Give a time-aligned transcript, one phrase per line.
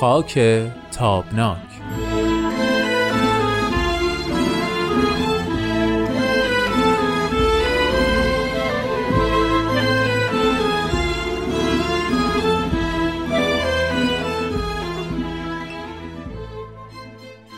[0.00, 0.38] خاک
[0.92, 1.58] تابناک.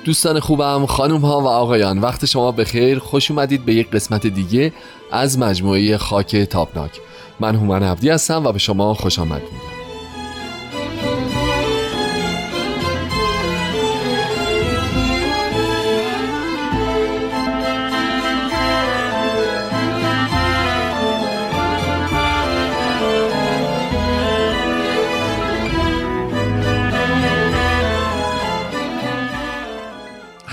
[0.04, 2.98] دوستان خوبم خانم ها و آقایان وقت شما بخیر.
[2.98, 4.72] خوش اومدید به یک قسمت دیگه
[5.12, 7.00] از مجموعه خاک تابناک.
[7.40, 9.42] من هومن عبدی هستم و به شما خوش آمد.
[9.42, 9.79] میگم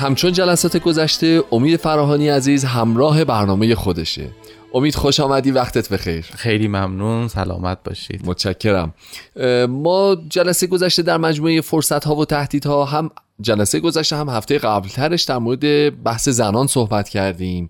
[0.08, 4.30] همچون جلسات گذشته امید فراهانی عزیز همراه برنامه خودشه.
[4.74, 6.26] امید خوش آمدی وقتت بخیر.
[6.36, 8.22] خیلی ممنون سلامت باشید.
[8.26, 8.94] متشکرم.
[9.70, 15.24] ما جلسه گذشته در مجموعه فرصت ها و تهدیدها هم جلسه گذشته هم هفته قبلترش
[15.24, 17.70] در مورد بحث زنان صحبت کردیم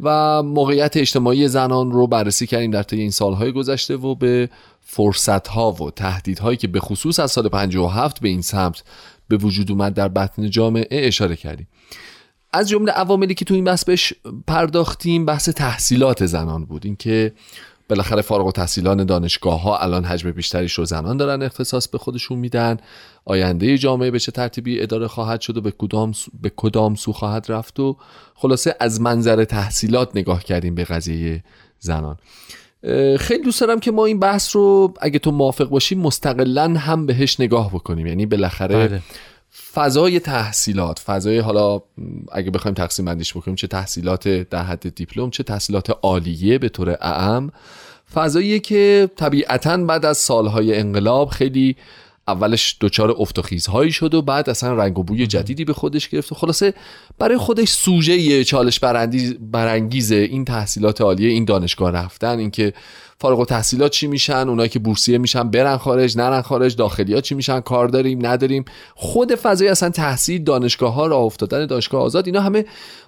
[0.00, 4.48] و موقعیت اجتماعی زنان رو بررسی کردیم در طی این سالهای گذشته و به
[4.80, 8.82] فرصت ها و تهدیدهایی که به خصوص از سال 57 به این سمت
[9.28, 11.68] به وجود اومد در بطن جامعه اشاره کردیم.
[12.52, 14.12] از جمله عواملی که تو این بحث بهش
[14.46, 16.86] پرداختیم بحث تحصیلات زنان بود.
[16.86, 17.32] اینکه
[17.88, 22.38] بالاخره فارغ و تحصیلان دانشگاه ها الان حجم بیشتریش رو زنان دارن اختصاص به خودشون
[22.38, 22.76] میدن.
[23.24, 27.12] آینده جامعه به چه ترتیبی اداره خواهد شد و به کدام سو، به کدام سو
[27.12, 27.96] خواهد رفت و
[28.34, 31.44] خلاصه از منظر تحصیلات نگاه کردیم به قضیه
[31.78, 32.16] زنان.
[33.18, 37.40] خیلی دوست دارم که ما این بحث رو اگه تو موافق باشی مستقلا هم بهش
[37.40, 39.02] نگاه بکنیم یعنی بالاخره بله.
[39.72, 41.82] فضای تحصیلات فضای حالا
[42.32, 46.90] اگه بخوایم تقسیم بندیش بکنیم چه تحصیلات در حد دیپلم چه تحصیلات عالیه به طور
[46.90, 47.50] اعم
[48.14, 51.76] فضایی که طبیعتا بعد از سالهای انقلاب خیلی
[52.28, 56.08] اولش دچار افت و خیزهایی شد و بعد اصلا رنگ و بوی جدیدی به خودش
[56.08, 56.74] گرفت و خلاصه
[57.18, 58.80] برای خودش سوژه چالش
[59.40, 62.72] برانگیز این تحصیلات عالیه این دانشگاه رفتن اینکه
[63.20, 67.60] فارغ تحصیلات چی میشن اونایی که بورسیه میشن برن خارج نرن خارج داخلیات چی میشن
[67.60, 68.64] کار داریم نداریم.
[68.94, 72.64] خود فضای اصلا تحصیل دانشگاه ها راه افتادن دانشگاه آزاد اینا همه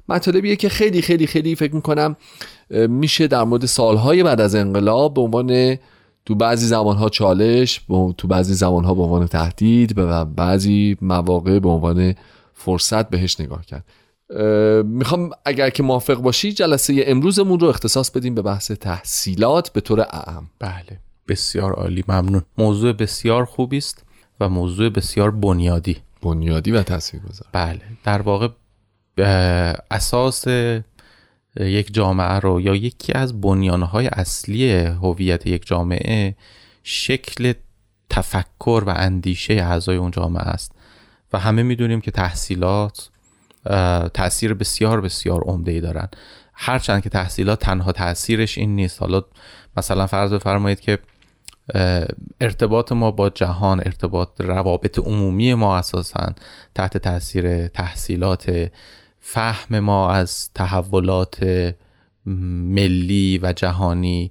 [0.09, 2.17] مطالبیه که خیلی خیلی خیلی فکر می‌کنم
[2.71, 5.79] میشه در مورد سالهای بعد از انقلاب به عنوان
[6.31, 7.81] تو بعضی زمانها چالش
[8.19, 12.15] تو بعضی زمانها به عنوان تهدید و بعضی مواقع به عنوان
[12.55, 13.85] فرصت بهش نگاه کرد.
[14.85, 20.01] می‌خوام اگر که موافق باشی جلسه امروزمون رو اختصاص بدیم به بحث تحصیلات به طور
[20.01, 20.51] اعم.
[20.59, 22.43] بله بسیار عالی ممنون.
[22.59, 24.05] موضوع بسیار خوبی است
[24.41, 25.97] و موضوع بسیار بنیادی.
[26.23, 27.49] بنیادی و تاثیرگذار.
[27.53, 28.49] بله در واقع
[29.91, 30.45] اساس
[31.57, 36.37] یک جامعه رو یا یکی از بنیانهای اصلی هویت یک جامعه
[36.83, 37.53] شکل
[38.11, 40.73] تفکر و اندیشه اعضای اون جامعه است.
[41.33, 43.11] و همه می‌دونیم که تحصیلات
[44.15, 46.09] تاثیر بسیار بسیار عمده ای دارن.
[46.55, 49.01] هرچند که تحصیلات تنها تاثیرش این نیست.
[49.01, 49.23] حالا
[49.77, 50.99] مثلا فرض بفرمایید که
[52.41, 56.33] ارتباط ما با جهان ارتباط روابط عمومی ما اساسا
[56.75, 58.71] تحت تاثیر تحصیلات
[59.21, 61.75] فهم ما از تحولات
[62.27, 64.31] ملی و جهانی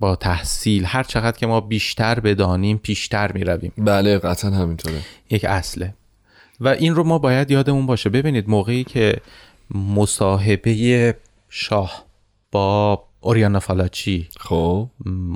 [0.00, 5.00] با تحصیل هر چقدر که ما بیشتر بدانیم پیشتر می رویم بله قطعا همینطوره.
[5.30, 5.94] یک اصله.
[6.60, 8.10] و این رو ما باید یادمون باشه.
[8.10, 9.16] ببینید موقعی که
[9.74, 11.14] مصاحبه
[11.48, 12.04] شاه
[12.52, 14.88] با اوریانا فالاچی خب.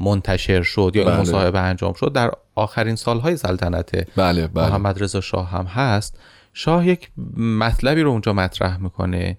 [0.05, 1.13] منتشر شد یا بله.
[1.13, 4.69] این مصاحبه انجام شد در آخرین سالهای سلطنت بله بله.
[4.69, 6.19] محمد رضا شاه هم هست.
[6.59, 9.39] شاه یک مطلبی رو اونجا مطرح می‌کنه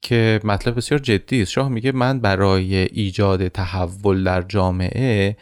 [0.00, 5.36] که مطلب بسیار جدی است شاه میگه من برای ایجاد تحول در جامعه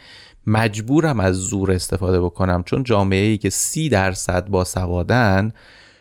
[0.47, 5.51] مجبورم از زور استفاده بکنم چون جامعه ای که سی درصد با سوادن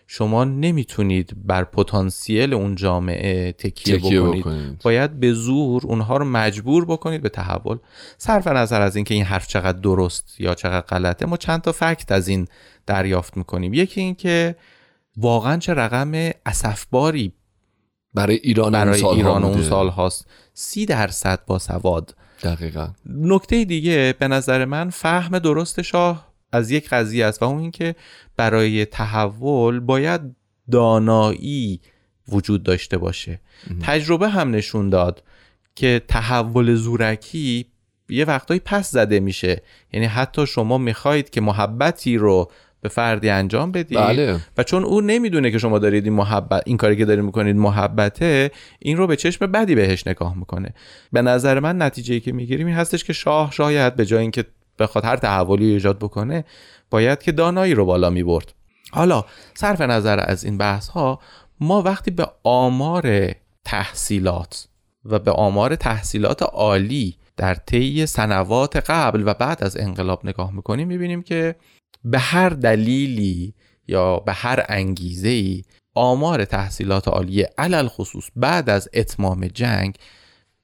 [0.07, 4.41] شما نمی‌تونید بر پتانسیل اون جامعه تکیه, تکیه بکنید.
[4.41, 4.79] بکنید.
[4.85, 7.79] باید به زور اونها رو مجبور بکنید به تحول
[8.19, 12.13] صرف نظر از اینکه این حرف چقدر درست یا چقدر غلطه ما چند تا فکت
[12.13, 12.47] از این
[12.87, 14.57] دریافت می‌کنیم یکی اینکه
[15.21, 17.33] واقعا چه رقم اسفباری
[18.15, 22.17] برای ایران برای اون ایران اون سال هاست سی درصد با سواد.
[22.43, 22.89] دقیقا.
[23.07, 27.95] نکته دیگه به نظر من فهم درست شاه از یک قضیه است و اون اینکه
[28.37, 30.21] برای تحول باید
[30.71, 31.81] دانایی
[32.29, 33.41] وجود داشته باشه.
[33.83, 35.23] تجربه هم نشون داد
[35.75, 37.67] که تحول زورکی
[38.09, 39.63] یه وقتایی پس زده میشه.
[39.93, 44.41] یعنی حتی شما می‌خواهید که محبتی رو به فردی انجام بدید بله.
[44.59, 48.51] و چون او نمی‌دونه که شما دارید این محبت این کاری که دارید می‌کنید محبته
[48.79, 50.75] این رو به چشم بدی بهش نگاه می‌کنه.
[51.13, 54.45] به نظر من نتیجه که می‌گیریم این هستش که شاه شاید به جای اینکه
[54.79, 56.45] بخواد هر تحولی ایجاد بکنه
[56.91, 58.53] باید که دانایی رو بالا می‌برد.
[58.93, 59.25] حالا
[59.55, 61.21] صرف نظر از این بحث ها
[61.61, 63.35] ما وقتی به آمار
[63.65, 64.69] تحصیلات
[65.05, 70.89] و به آمار تحصیلات عالی در طی سنوات قبل و بعد از انقلاب نگاه می‌کنیم
[70.89, 71.55] می‌بینیم که
[72.05, 73.55] به هر دلیلی
[73.89, 75.63] یا به هر انگیزه ای
[75.95, 79.97] آمار تحصیلات عالی علل خصوص بعد از اتمام جنگ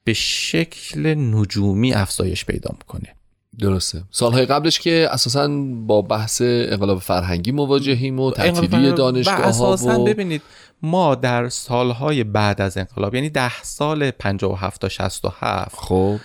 [0.05, 3.17] به شکل نجومی افزایش پیدا می‌کنه.
[3.59, 4.03] درسته.
[4.11, 5.49] سالهای قبلش که اساسا
[5.87, 10.43] با بحث انقلاب فرهنگی مواجهیم و تعطیلی دانشگاه ها و ببینید
[10.83, 16.17] ما در سالهای بعد از انقلاب یعنی ده سال 57 تا 67 خب.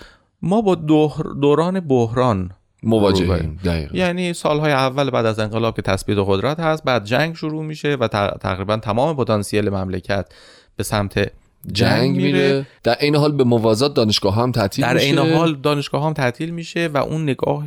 [0.42, 0.74] ما با
[1.40, 2.50] دوران بحران
[2.82, 3.60] مواجهیم.
[3.92, 8.08] یعنی سالهای اول بعد از انقلاب که تثبیت قدرت هست بعد جنگ شروع میشه و
[8.40, 10.26] تقریبا تمام پتانسیل مملکت
[10.76, 11.32] به سمت
[11.72, 12.66] جنگ میره.
[12.82, 16.88] در این حال به موازات دانشگاه هم تعطیل در این حال دانشگاه هم تعطیل میشه
[16.94, 17.64] و اون نگاه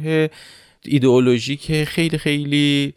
[0.86, 2.94] ایدئولوژیک خیلی خیلی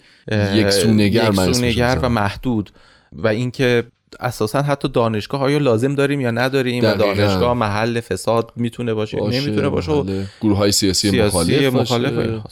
[0.55, 2.71] یک سونگر, و محدود
[3.13, 3.85] و اینکه
[4.21, 9.41] اساسا حتی دانشگاه آیا لازم داریم یا نداریم؟ و دانشگاه محل فساد می‌تونه باشه, باشه
[9.41, 12.43] نمی‌تونه باشه؟ گروه های سیاسی, سیاسی مخالف, مخالف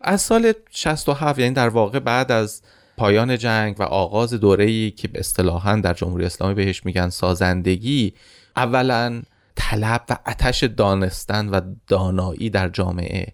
[0.00, 2.62] از سال 67 یعنی در واقع بعد از
[2.96, 8.12] پایان جنگ و آغاز دوره‌ای که به اصطلاحا در جمهوری اسلامی بهش میگن سازندگی
[8.56, 9.22] اولا
[9.54, 13.26] طلب و اتش دانستن و دانایی در جامعه.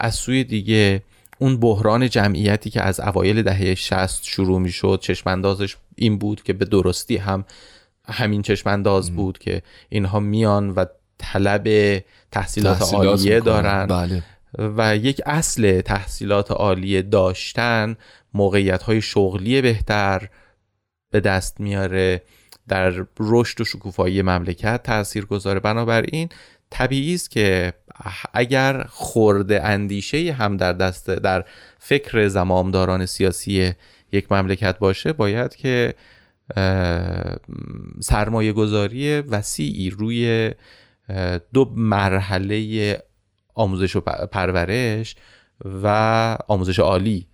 [0.00, 1.02] از سوی دیگه
[1.38, 6.52] اون بحران جمعیتی که از اوایل دهه 60 شروع می شد چشماندازش این بود که
[6.52, 7.44] به درستی هم
[8.08, 10.84] همین چشمانداز بود که اینها میان و
[11.18, 11.64] طلب
[12.32, 13.86] تحصیلات, تحصیلات عالیه دارن.
[13.86, 14.22] بله.
[14.58, 17.96] و یک اصل تحصیلات عالیه داشتن
[18.34, 20.28] موقعیت های شغلی بهتر
[21.10, 22.22] به دست میاره
[22.68, 25.60] در رشد و شکوفایی مملکت تأثیر گذاره.
[25.60, 26.28] بنابراین
[26.70, 27.72] طبیعی است که
[28.32, 31.44] اگر خورده اندیشه هم در دست در
[31.78, 33.72] فکر زمامداران سیاسی
[34.12, 35.94] یک مملکت باشه باید که
[38.00, 40.50] سرمایه گذاری وسیعی روی
[41.52, 43.02] دو مرحله
[43.54, 44.00] آموزش و
[44.32, 45.16] پرورش
[45.82, 47.26] و آموزش عالی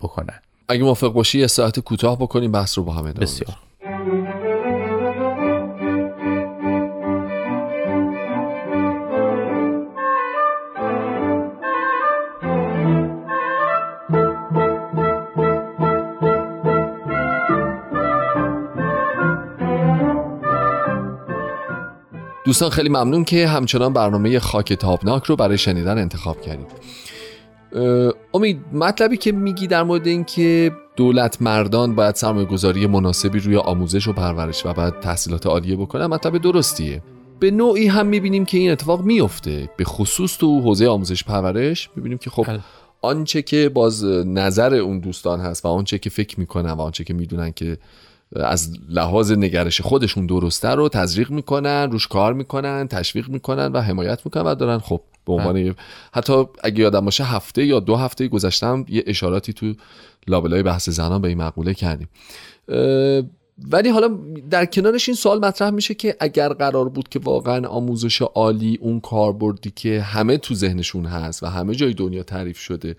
[0.00, 0.40] بکنن.
[0.68, 3.56] اگه موافق باشی یه ساعت کوتاه بکنیم بحث رو با هم بسیار.
[22.52, 26.66] دوستان خیلی ممنون که همچنان برنامه خاک تابناک رو برای شنیدن انتخاب کردید.
[28.34, 34.08] امید مطلبی که میگی در مورد اینکه دولت مردان باید سرمایه گذاری مناسبی روی آموزش
[34.08, 37.02] و پرورش و بعد تحصیلات عالیه بکنن مطلب درستیه.
[37.40, 42.18] به نوعی هم می‌بینیم که این اتفاق میفته به خصوص تو حوزه آموزش پرورش می‌بینیم
[42.18, 42.60] که خب بله.
[43.02, 47.14] آنچه که باز نظر اون دوستان هست و آنچه که فکر می‌کنن و آنچه که
[47.14, 47.78] می‌دونن که
[48.36, 54.20] از لحاظ نگرش خودشون درسته رو تزریق می‌کنن روش کار می‌کنن تشویق می‌کنن و حمایت
[54.24, 55.74] می‌کنن و دارن خب به عنوان
[56.12, 59.74] حتی اگه یادم باشه هفته یا دو هفته گذشتم یه اشاراتی تو
[60.26, 62.08] لابلای بحث زنان به این مقوله کردیم.
[63.70, 64.18] ولی حالا
[64.50, 69.00] در کنارش این سوال مطرح میشه که اگر قرار بود که واقعا آموزش عالی اون
[69.00, 72.96] کاربردی که همه تو ذهنشون هست و همه جای دنیا تعریف شده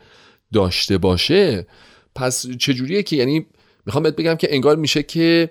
[0.54, 1.68] داشته باشه
[2.16, 3.46] پس چجوریه که یعنی
[3.86, 5.50] می‌خوام بهت بگم که انگار میشه که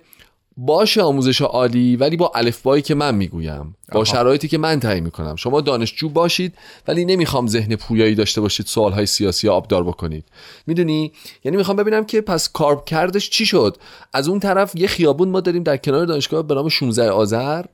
[0.57, 5.37] باشه آموزش عالی ولی با الفبایی که من می‌گویم با شرایطی که من تعیین می‌کنم.
[5.37, 6.55] شما دانشجو باشید
[6.89, 10.25] ولی نمی‌خوام ذهن پویایی داشته باشید سوالهای سیاسی آبدار بکنید.
[10.67, 11.12] می‌دونی؟
[11.45, 13.77] یعنی می‌خوام ببینم که پس کارب کردش چی شد؟
[14.12, 17.65] از اون طرف یه خیابون ما داریم در کنار دانشگاه به نام 16 آذر.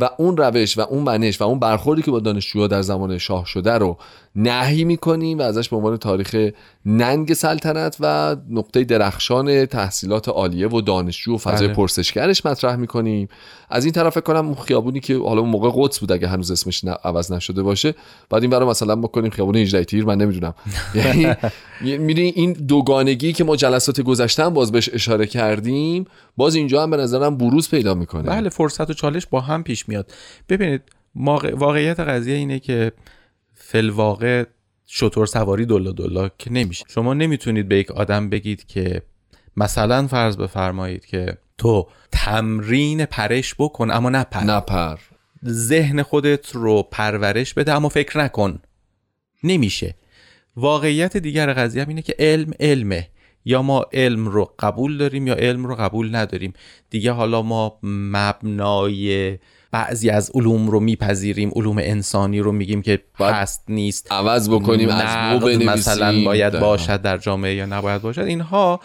[0.00, 3.46] و اون روش و اون منش و اون برخوردی که با دانشجوها در زمان شاه
[3.46, 3.96] شده رو
[4.36, 6.50] نهی می‌کنیم و ازش به عنوان تاریخ
[6.86, 11.76] ننگ سلطنت و نقطه درخشان تحصیلات عالیه و دانشجو و فضای بله.
[11.76, 13.28] پرسشگرش مطرح می‌کنیم.
[13.70, 16.84] از این طرف کنم اون خیابونی که حالا اون موقع قدس بود اگه هنوز اسمش
[17.04, 17.94] عوض نشده باشه
[18.30, 20.54] بعد این برای مثلا بکنیم خیابون 18 تیر من نمی‌دونم.
[20.94, 21.34] یعنی
[21.80, 26.04] می‌دونی این دوگانگی که ما جلسات گذشتن باز بهش اشاره کردیم
[26.36, 28.22] باز اینجا هم به نظرم بروز پیدا می‌کنه.
[28.22, 30.12] بله فرصت و چالش با هم پیش میاد.
[30.48, 30.82] ببینید
[31.54, 32.92] واقعیت قضیه اینه که
[33.54, 34.44] فلواقع
[34.86, 36.84] شطور سواری دلا دلا که نمیشه.
[36.88, 39.02] شما نمی‌تونید به یک آدم بگید که
[39.56, 44.98] مثلا فرض بفرمایید که تو تمرین پرش بکن اما نپر نپر
[45.46, 48.58] ذهن خودت رو پرورش بده اما فکر نکن.
[49.44, 49.94] نمیشه.
[50.56, 53.09] واقعیت دیگر قضیه اینه که علم علمه.
[53.44, 56.52] یا ما علم رو قبول داریم یا علم رو قبول نداریم.
[56.90, 59.38] دیگه حالا ما مبنای
[59.72, 64.12] بعضی از علوم رو میپذیریم علوم انسانی رو میگیم که هست نیست.
[64.12, 68.20] عوض بکنیم از مثلا باید باشد در جامعه یا نباید باشد.
[68.20, 68.80] اینها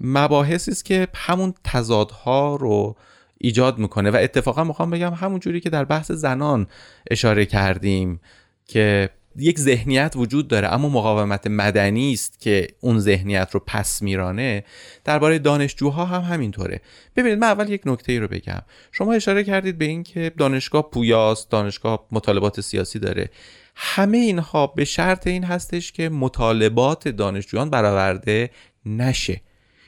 [0.00, 2.96] مباحثی است که همون تضادها رو
[3.38, 4.10] ایجاد می‌کنه.
[4.10, 6.66] و اتفاقا می‌خوام بگم همون جوری که در بحث زنان
[7.10, 8.20] اشاره کردیم
[8.66, 14.64] که یک ذهنیت وجود داره اما مقاومت مدنی است که اون ذهنیت رو پس میرانه.
[15.04, 16.80] درباره دانشجوها هم همینطوره.
[17.16, 18.62] ببینید من اول یک نکته ای رو بگم.
[18.92, 23.30] شما اشاره کردید به اینکه دانشگاه پویاست دانشگاه مطالبات سیاسی داره.
[23.76, 28.50] همه اینها به شرط این هستش که مطالبات دانشجویان برآورده
[28.86, 29.40] نشه.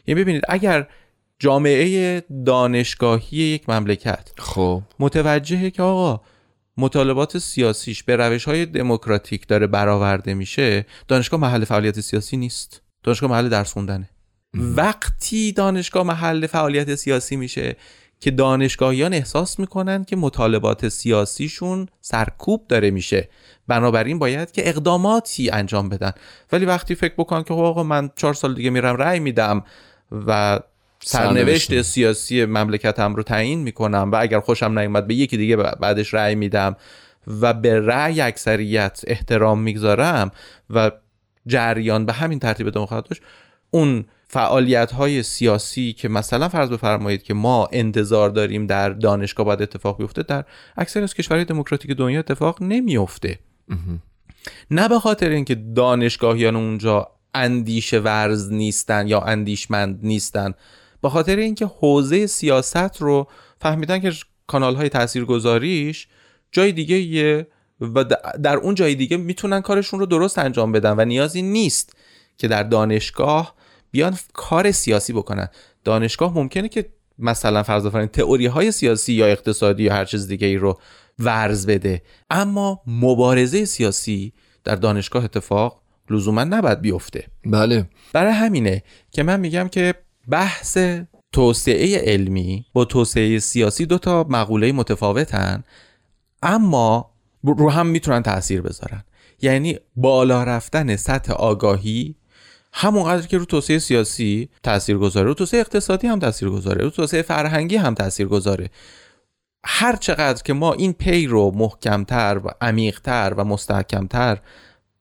[0.07, 0.89] یعنی ببینید اگر
[1.39, 4.83] جامعه دانشگاهی یک مملکت خب.
[4.99, 6.21] متوجهه که آقا
[6.76, 12.83] مطالبات سیاسیش به روش های دموکراتیک داره برآورده میشه دانشگاه محل فعالیت سیاسی نیست.
[13.02, 14.09] دانشگاه محل درس خوندنه.
[14.55, 17.76] وقتی دانشگاه محل فعالیت سیاسی میشه
[18.21, 23.29] که دانشگاهیان احساس می‌کنن که مطالبات سیاسیشون سرکوب داره میشه
[23.69, 26.12] بنابراین باید که اقداماتی انجام بدن.
[26.52, 29.64] ولی وقتی فکر بکن که آقا من چهار سال دیگه میرم رأی میدم
[30.26, 30.61] و
[31.05, 36.35] سرنوشت سیاسی مملکتم رو تعیین می‌کنم و اگر خوشم نیومد به یکی دیگه بعدش رأی
[36.35, 36.77] میدم
[37.41, 40.31] و به رأی اکثریت احترام می‌گذارم
[40.71, 40.91] و
[41.47, 43.23] جریان به همین ترتیب ادامه خواهد داشت
[43.71, 49.63] اون فعالیت های سیاسی که مثلا فرض بفرمایید که ما انتظار داریم در دانشگاه باید
[49.63, 50.45] اتفاق بیفته در
[50.77, 53.39] اکثر از کشورهای دموکراتیک دنیا اتفاق نمیفته
[54.71, 60.55] نه به خاطر اینکه دانشگاهیان اونجا اندیشه ورز نیستن یا اندیشمند نیستن.
[61.03, 63.29] به خاطر اینکه حوزه سیاست رو
[63.61, 64.13] فهمیدن که
[64.47, 66.09] کانال های تاثیرگذاریش
[66.53, 67.47] جای دیگه یه
[67.81, 68.05] و
[68.43, 71.97] در اون جای دیگه می‌تونن کارشون رو درست انجام بدن و نیازی نیست
[72.39, 73.55] که در دانشگاه
[73.91, 75.49] بیان کار سیاسی بکنن.
[75.85, 80.47] دانشگاه ممکنه که مثلا فرض بفرمایید تئوری های سیاسی یا اقتصادی یا هر چیز دیگه
[80.47, 80.81] ای رو
[81.19, 82.03] ورز بده.
[82.31, 84.33] اما مبارزه سیاسی
[84.65, 87.27] در دانشگاه اتفاق لزوما نباید بیفته.
[87.47, 87.89] بله.
[88.13, 89.95] برای همینه که من میگم که
[90.29, 90.79] بحث
[91.33, 95.64] توسعه علمی با توسعه سیاسی دو تا مقوله متفاوتن
[96.43, 97.11] اما
[97.45, 99.05] رو هم می‌تونن تاثیر بذارن.
[99.43, 102.14] یعنی بالا رفتن سطح آگاهی
[102.73, 107.23] همونقدر که رو توسعه سیاسی تاثیر گذاره رو توسعه اقتصادی هم تاثیر گذاره رو توسعه
[107.23, 108.71] فرهنگی هم تاثیر گذاره
[109.64, 114.38] هر چقدر که ما این پی رو محکمتر و عمیقتر و مستحکمتر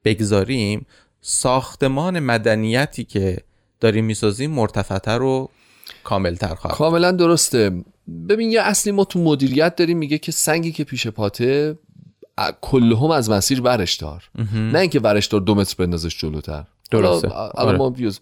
[0.06, 0.86] بگذاریم
[1.22, 3.38] ساختمان مدنیتی که
[3.82, 5.50] داریم می‌سازیم مرتفعتر و
[6.04, 7.84] کاملتر خواهد کاملا درسته.
[8.30, 11.78] ببین یه اصلی ما تو مدیریت داریم میگه که سنگی که پیش پاته
[12.62, 14.30] کلهم از مسیر ورش دار.
[14.54, 16.64] نه اینکه ورش دار دو متر بندازش جلوتر.
[16.92, 17.32] درسته.
[17.78, 18.20] ما ویوز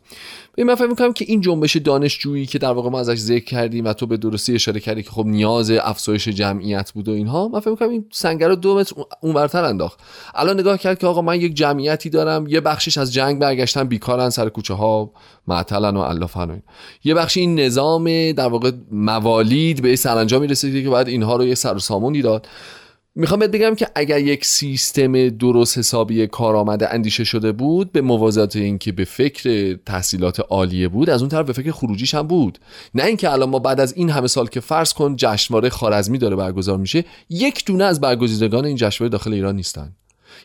[0.57, 3.93] من فکر می‌کنم که این جنبش دانشجویی که در واقع ما ازش ذکر کردیم و
[3.93, 7.69] تو به درستی اشاره کردی که خب نیاز افزایش جمعیت بود و اینها من فکر
[7.69, 9.99] می‌کنم این سنگر رو دو متر اونورتر انداخت.
[10.35, 14.29] الان نگاه کرد که آقا من یک جمعیتی دارم یه بخشش از جنگ برگشتن بیکارن
[14.29, 15.11] سر کوچه ها
[15.47, 16.61] معطلن و الله
[17.03, 21.55] یه بخشی این نظام در واقع موالید به سرانجامی رسیده که بعد اینها رو یه
[21.55, 22.47] سر و سامونی داد.
[23.19, 28.55] می‌خوام بهت بگم که اگر یک سیستم درست حسابی کارآمد اندیشه شده بود به موازات
[28.55, 32.59] اینکه به فکر تحصیلات عالیه بود از اون طرف به فکر خروجیش هم بود.
[32.95, 36.35] نه اینکه الان ما بعد از این همه سال که فرض کن جشنواره خارزمی داره
[36.35, 39.95] برگزار میشه یک دونه از برگزیدگان این جشنواره داخل ایران نیستن.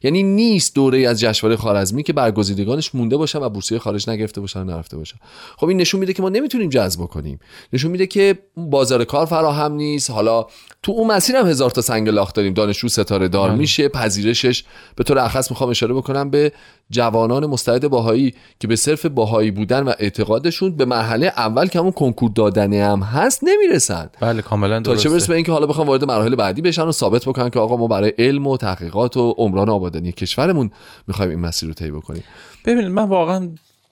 [0.02, 4.60] یعنی نیست دوره از جشنواره خارزمی که برگزیدگانش مونده باشن و بورسیه خارج نگرفته باشن
[4.60, 5.16] و نرفته باشن.
[5.56, 7.38] خب این نشون میده که ما نمی‌تونیم جذب کنیم.
[7.72, 10.10] نشون میده که بازار کار فراهم نیست.
[10.10, 10.46] حالا
[10.82, 12.54] تو اون مسیر هم هزار تا سنگ لاخ داریم.
[12.54, 13.58] دانشجو ستاره دار بله.
[13.58, 13.88] میشه.
[13.88, 14.64] پذیرشش
[14.96, 16.52] به طور اخص می‌خوام اشاره بکنم به
[16.90, 21.92] جوانان مستعد باهایی که به صرف باهایی بودن و اعتقادشون به مرحله اول که همون
[21.92, 24.10] کنکور دادنه هم هست نمی‌رسن.
[24.20, 26.92] بله کاملا درسته تا چه برسه به اینکه حالا بخوام وارد مراحل بعدی بشن و
[26.92, 30.70] ثابت بکنن که آقا ما برای علم و تحقیقات و عمران آبادانی کشورمون
[31.06, 32.24] می‌خوایم این مسیر رو طی بکنیم.
[32.64, 33.50] ببینید من واقعا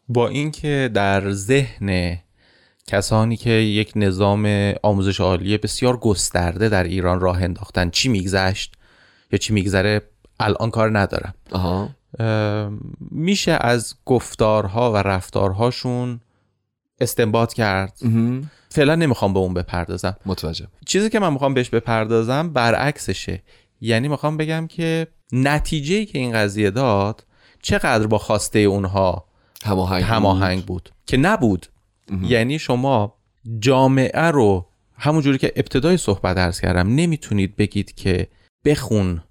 [0.08, 2.18] با اینکه در ذهن
[2.86, 8.74] کسانی که یک نظام آموزش عالی بسیار گسترده در ایران راه انداختن چی میگذشت
[9.32, 10.02] یا چی میگذره
[10.40, 11.34] الان کار ندارم.
[11.52, 11.90] آها.
[13.10, 16.20] میشه از گفتارها و رفتارهاشون
[17.00, 17.98] استنباط کرد.
[18.68, 20.16] فعلا نمی‌خوام به اون بپردازم.
[20.26, 20.66] متوجه.
[20.86, 23.42] چیزی که من می‌خوام بهش بپردازم برعکسشه.
[23.80, 27.24] یعنی می‌خوام بگم که نتیجه که این قضیه داد
[27.62, 29.24] چقدر با خواسته اونها
[29.64, 30.66] هماهنگ, هماهنگ بود.
[30.66, 30.90] بود.
[31.06, 31.66] که نبود.
[32.22, 33.14] یعنی شما
[33.58, 34.66] جامعه رو
[34.98, 38.26] همونجوری که ابتدای صحبت درس کردم نمی‌تونید بگید که
[38.64, 39.22] بخون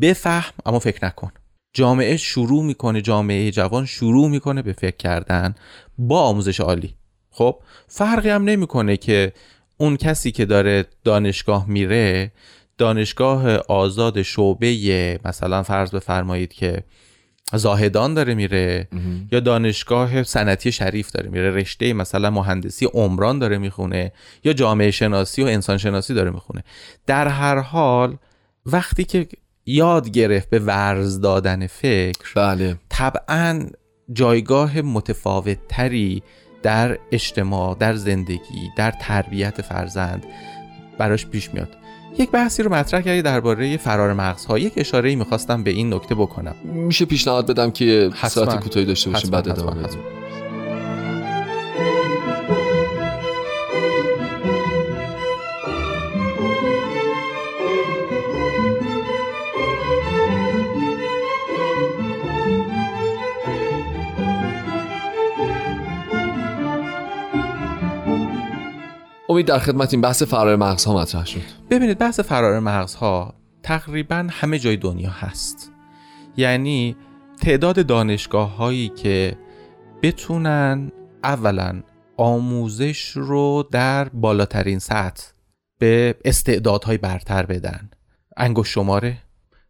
[0.00, 1.32] بفهم اما فکر نکن.
[1.74, 5.54] جامعه شروع می‌کنه جامعه جوان شروع می‌کنه به فکر کردن
[5.98, 6.94] با آموزش عالی.
[7.30, 9.32] خب فرقی هم نمی‌کنه که
[9.76, 12.32] اون کسی که داره دانشگاه میره
[12.82, 16.82] دانشگاه آزاد شعبه مثلا فرض بفرمایید که
[17.54, 18.88] زاهدان داره میره
[19.32, 24.12] یا دانشگاه صنعتی شریف داره میره رشته مثلا مهندسی عمران داره می‌خونه
[24.44, 26.64] یا جامعه شناسی و انسان شناسی داره می‌خونه.
[27.06, 28.16] در هر حال
[28.66, 29.26] وقتی که
[29.66, 32.76] یاد گرفت به ورز دادن فکر بله.
[32.88, 33.66] طبعا
[34.12, 36.22] جایگاه متفاوت تری
[36.62, 40.26] در اجتماع در زندگی در تربیت فرزند
[40.98, 41.81] براش پیش میاد.
[42.18, 46.14] یک بحثی رو مطرح کردی درباره فرار مغزها یک اشاره ای می‌خواستم به این نکته
[46.14, 48.10] بکنم میشه پیشنهاد بدم که.
[48.28, 49.82] ساعت کوتاهی داشته باشیم بعد ادامه.
[49.82, 50.00] بدیم
[69.28, 74.58] امید در خدمت این بحث فرار مغزها مطرح شد ببینید بحث فرار مغزها تقریبا همه
[74.58, 75.72] جای دنیا هست.
[76.36, 76.96] یعنی
[77.40, 79.36] تعداد دانشگاه هایی که
[80.02, 80.92] بتونن
[81.24, 81.82] اولا
[82.16, 85.24] آموزش رو در بالاترین سطح
[85.78, 87.90] به استعدادهای برتر بدن.
[88.36, 89.18] انگوش شماره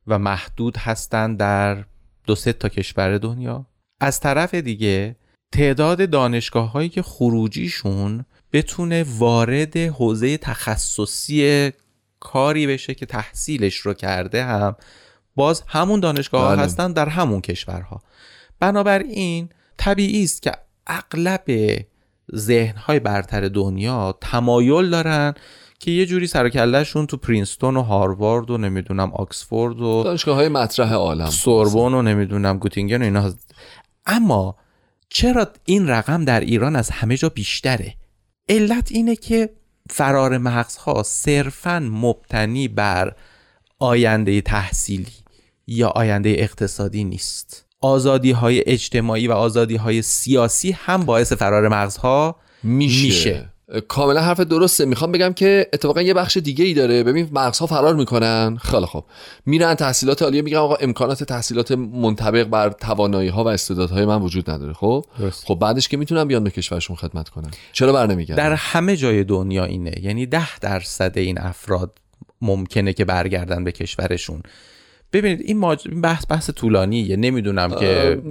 [0.07, 1.85] و محدود هستن در
[2.27, 3.67] دو سه تا کشور دنیا.
[4.01, 5.17] از طرف دیگه
[5.53, 11.73] تعداد دانشگاه هایی که خروجیشون بتونه وارد حوزه تخصصی
[12.23, 14.77] کاری بشه که تحصیلش رو کرده هم
[15.37, 16.63] باز همون دانشگاه ها بله.
[16.63, 18.03] هستن در همون کشورها
[18.61, 20.53] بنابراین طبیعی است که
[20.87, 21.45] اغلب
[22.35, 25.35] ذهنهای برتر دنیا تمایل دارن
[25.79, 26.49] که یه جوری سر
[26.85, 32.59] تو پرینستون و هاروارد و نمی‌دونم آکسفورد و دانشگاه های مطرح عالم سوربن و نمی‌دونم
[32.59, 33.55] گوتینگن و اینا هست.
[34.07, 34.57] اما
[35.09, 37.95] چرا این رقم در ایران از همه جا بیشتره
[38.49, 39.51] علت اینه که
[39.91, 43.13] فرار مغزها صرفا مبتنی بر
[43.79, 45.13] آینده تحصیلی
[45.67, 52.37] یا آینده اقتصادی نیست آزادی های اجتماعی و آزادی های سیاسی هم باعث فرار مغزها
[52.63, 53.52] میشه, میشه.
[53.81, 54.85] کاملا حرف درسته.
[54.85, 57.03] می‌خوام بگم که اتفاقا یه بخش دیگه ای داره.
[57.03, 58.57] ببین مغزها فرار می‌کنن.
[58.63, 59.05] خیلی خوب.
[59.47, 60.43] میرن تحصیلات عالیه.
[60.43, 64.73] میگن آقا امکانات تحصیلات منطبق بر توانایی ها و استعدادهای من وجود نداره.
[64.73, 65.47] خب؟ درست.
[65.47, 67.51] خب بعدش که می‌تونن بیان به کشورشون خدمت کنن.
[67.73, 69.95] چرا بر نمیگردن؟ در همه جای دنیا اینه.
[70.03, 71.99] یعنی ده درصد این افراد
[72.43, 74.43] ممکنه که برگردن به کشورشون.
[75.13, 75.83] ببینید این, ماج...
[75.89, 77.17] این بحث بحث طولانیه.
[77.17, 78.23] نمی‌دونم که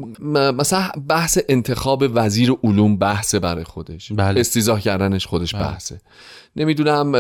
[0.54, 4.12] مثلا بحث انتخاب وزیر علوم بحث برای خودش.
[4.12, 4.40] بله.
[4.40, 6.02] استیزاه کردنش خودش بحثه.
[6.56, 7.12] نمی‌دونم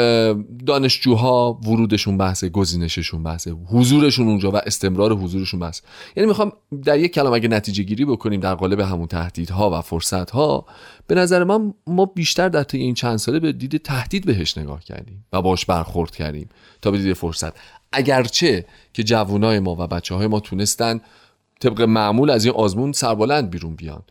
[0.65, 5.81] دانشجوها ورودشون بحثه گزینششون بحثه حضورشون اونجا و استمرار حضورشون بحث
[6.15, 6.51] یعنی می‌خوام
[6.83, 10.65] در یک کلام اگه نتیجه گیری بکنیم در قالب همون تهدیدها و فرصتها
[11.07, 14.83] به نظر من ما بیشتر در طی این چند ساله به دید تهدید بهش نگاه
[14.83, 16.49] کردیم و باش برخورد کردیم
[16.81, 17.53] تا به دید فرصت.
[17.91, 21.01] اگرچه که جوانای ما و بچه های ما تونستن
[21.59, 24.03] طبق معمول از این آزمون سربلند بیرون بیان.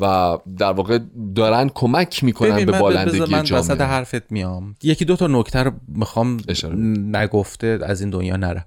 [0.00, 0.98] و در واقع
[1.34, 4.76] دارن کمک می‌کنن به بالندگی من وسط جامعه حرفت میام.
[4.82, 6.40] یکی دو تا نکته رو می‌خوام.
[7.16, 8.64] نگفته از این دنیا نرم.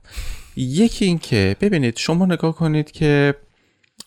[0.56, 3.36] یکی این که ببینید شما نگاه کنید که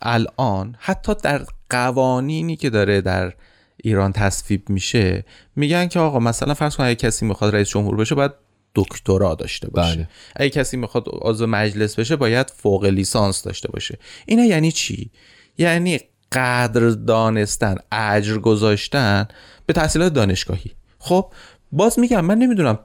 [0.03, 3.33] الان حتی در قوانینی که داره در
[3.77, 5.25] ایران تصویب میشه
[5.57, 8.33] میگن که آقا مثلا فرض کن اگه کسی می‌خواد رئیس جمهور بشه باید
[8.75, 9.95] دکترا داشته باشه.
[9.95, 10.09] بله.
[10.37, 13.99] اگه کسی می‌خواد عضو مجلس بشه باید فوق لیسانس داشته باشه.
[14.27, 15.11] اینا یعنی چی؟
[15.59, 16.01] یعنی
[16.33, 19.29] قدر دانستن اجر گذاشتن
[19.67, 20.71] به تحصیلات دانشگاهی.
[20.99, 21.33] خب
[21.73, 22.79] باز میگم من نمی‌دونم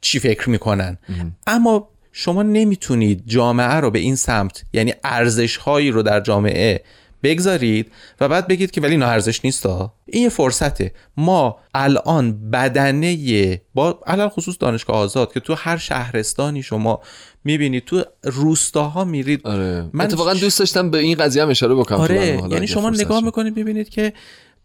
[0.00, 0.98] چی فکر می‌کنن.
[1.46, 6.84] اما شما نمی‌تونید جامعه رو به این سمت یعنی ارزش هایی رو در جامعه
[7.24, 10.92] بگذارید و بعد بگید که ولی اینا ارزش نیست این یه فرصته.
[11.16, 17.00] ما الان بدنه با الان خصوص دانشگاه آزاد که تو هر شهرستانی شما
[17.44, 19.46] می‌بینید تو روستاها میرید.
[19.46, 19.90] آره.
[19.92, 22.42] من اتفاقا دوست داشتم به این قضیه هم اشاره بکنم آره.
[22.50, 23.24] یعنی شما نگاه.
[23.24, 24.12] می‌کنید ببینید که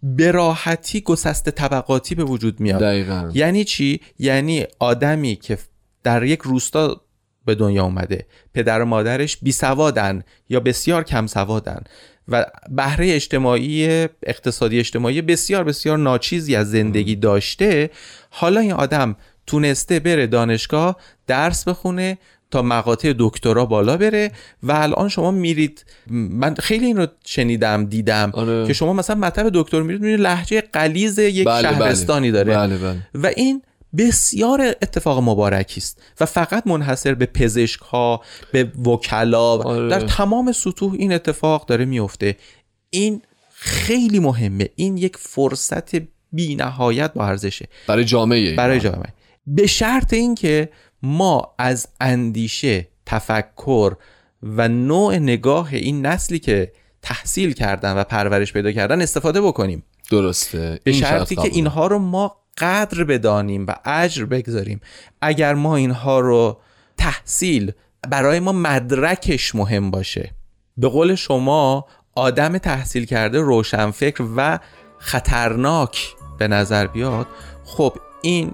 [0.03, 2.81] به راحتی گسسته طبقاتی به وجود میاد.
[2.81, 3.31] دقیقاً.
[3.33, 5.57] یعنی چی؟ یعنی آدمی که
[6.03, 7.01] در یک روستا
[7.45, 11.83] به دنیا اومده پدر و مادرش بی سوادن یا بسیار کم سوادن.
[12.31, 13.87] و بهره اجتماعی
[14.23, 17.89] اقتصادی اجتماعی بسیار بسیار ناچیزی از زندگی داشته.
[18.29, 19.15] حالا این آدم
[19.47, 20.95] تونسته بره دانشگاه
[21.27, 22.17] درس بخونه
[22.51, 24.31] تا مقاطع دکترا بالا بره
[24.63, 25.85] و الان شما میرید.
[26.09, 28.67] من خیلی این رو شنیدم دیدم آره.
[28.67, 31.77] که شما مثلا مطب دکتر میرید میرید لحجه قلیز یک بله، بله.
[31.77, 32.55] شهرستانی داره.
[32.55, 32.97] بله بله.
[33.13, 33.61] و این
[33.97, 38.21] بسیار اتفاق مبارکی است و فقط منحصر به پزشک ها
[38.51, 39.89] به وکلا آره.
[39.89, 42.37] در تمام سطوح این اتفاق داره میفته
[42.89, 43.21] این
[43.53, 45.95] خیلی مهمه این یک فرصت
[46.31, 48.55] بی نهایت با ارزشه برای جامعه.
[48.55, 49.13] برای جامعه
[49.47, 50.69] به شرط اینکه
[51.03, 53.95] ما از اندیشه تفکر
[54.43, 56.71] و نوع نگاه این نسلی که
[57.01, 61.55] تحصیل کردن و پرورش پیدا کردن استفاده بکنیم درسته به شرطی شرط که.
[61.55, 64.81] اینها رو ما قدر بدانیم و اجر بگذاریم.
[65.21, 66.57] اگر ما اینها رو
[66.97, 67.71] تحصیل
[68.09, 70.31] برای ما مدرکش مهم باشه.
[70.77, 74.59] به قول شما آدم تحصیل کرده روشنفکر و
[74.97, 77.27] خطرناک به نظر بیاد
[77.65, 78.51] خب این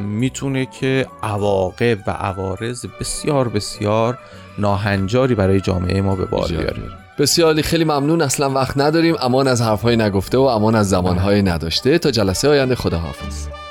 [0.00, 4.18] می‌تونه که عواقب و عوارض بسیار بسیار
[4.58, 7.03] ناهنجاری برای جامعه ما به بار بیاره.
[7.18, 7.62] بسیار.
[7.62, 12.10] خیلی ممنون اصلا وقت نداریم امان از حرفهای نگفته و امان از زمانهای نداشته تا
[12.10, 13.63] جلسه آینده خداحافظ